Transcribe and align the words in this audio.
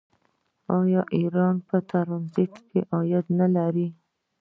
آیا 0.79 1.01
ایران 1.15 1.55
په 1.67 1.77
ټرانزیټ 1.89 2.53
کې 2.69 2.79
عاید 2.93 3.25
نلري؟ 3.39 3.87